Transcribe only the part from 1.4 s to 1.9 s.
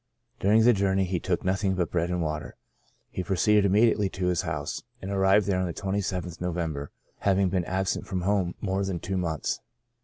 nothing